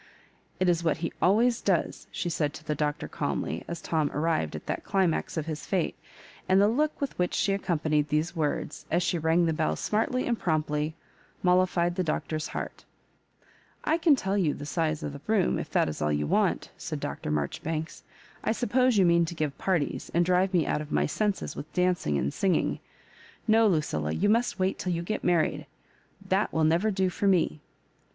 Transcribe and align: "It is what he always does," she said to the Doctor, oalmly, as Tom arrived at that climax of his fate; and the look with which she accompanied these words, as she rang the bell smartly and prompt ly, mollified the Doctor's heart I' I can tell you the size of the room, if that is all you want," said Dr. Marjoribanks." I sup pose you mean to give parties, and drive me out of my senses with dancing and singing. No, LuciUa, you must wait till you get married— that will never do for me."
"It 0.59 0.67
is 0.67 0.83
what 0.83 0.97
he 1.05 1.13
always 1.21 1.61
does," 1.61 2.07
she 2.11 2.27
said 2.27 2.55
to 2.55 2.63
the 2.65 2.73
Doctor, 2.73 3.07
oalmly, 3.07 3.63
as 3.67 3.81
Tom 3.81 4.09
arrived 4.15 4.55
at 4.55 4.65
that 4.65 4.83
climax 4.83 5.37
of 5.37 5.45
his 5.45 5.67
fate; 5.67 5.95
and 6.49 6.59
the 6.59 6.67
look 6.67 6.99
with 6.99 7.15
which 7.19 7.35
she 7.35 7.53
accompanied 7.53 8.09
these 8.09 8.35
words, 8.35 8.87
as 8.89 9.03
she 9.03 9.19
rang 9.19 9.45
the 9.45 9.53
bell 9.53 9.75
smartly 9.75 10.25
and 10.25 10.39
prompt 10.39 10.71
ly, 10.71 10.95
mollified 11.43 11.93
the 11.93 12.03
Doctor's 12.03 12.47
heart 12.47 12.83
I' 13.83 13.93
I 13.93 13.97
can 13.99 14.15
tell 14.15 14.35
you 14.35 14.55
the 14.55 14.65
size 14.65 15.03
of 15.03 15.13
the 15.13 15.21
room, 15.27 15.59
if 15.59 15.69
that 15.69 15.87
is 15.87 16.01
all 16.01 16.11
you 16.11 16.25
want," 16.25 16.71
said 16.79 16.99
Dr. 16.99 17.29
Marjoribanks." 17.29 18.01
I 18.43 18.53
sup 18.53 18.71
pose 18.71 18.97
you 18.97 19.05
mean 19.05 19.25
to 19.25 19.35
give 19.35 19.55
parties, 19.59 20.09
and 20.15 20.25
drive 20.25 20.51
me 20.51 20.65
out 20.65 20.81
of 20.81 20.91
my 20.91 21.05
senses 21.05 21.55
with 21.55 21.71
dancing 21.73 22.17
and 22.17 22.33
singing. 22.33 22.79
No, 23.47 23.69
LuciUa, 23.69 24.19
you 24.19 24.29
must 24.29 24.57
wait 24.57 24.79
till 24.79 24.93
you 24.93 25.03
get 25.03 25.23
married— 25.23 25.67
that 26.29 26.51
will 26.51 26.63
never 26.63 26.89
do 26.89 27.11
for 27.11 27.27
me." 27.27 27.59